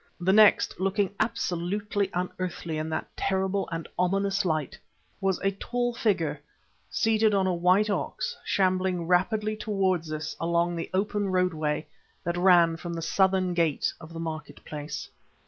The 0.19 0.33
next, 0.33 0.79
looking 0.79 1.13
absolutely 1.19 2.09
unearthly 2.15 2.79
in 2.79 2.89
that 2.89 3.15
terrible 3.15 3.69
and 3.71 3.87
ominous 3.99 4.43
light, 4.45 4.75
was 5.19 5.37
a 5.43 5.51
tall 5.51 5.93
figure 5.93 6.41
seated 6.89 7.35
on 7.35 7.45
a 7.45 7.53
white 7.53 7.87
ox 7.87 8.35
shambling 8.43 9.05
rapidly 9.05 9.55
towards 9.55 10.11
us 10.11 10.35
along 10.39 10.75
the 10.75 10.89
open 10.91 11.29
roadway 11.29 11.85
that 12.23 12.35
ran 12.35 12.77
from 12.77 12.93
the 12.93 13.01
southern 13.03 13.53
gate 13.53 13.93
of 14.01 14.11
the 14.11 14.19
market 14.19 14.65
place. 14.65 15.07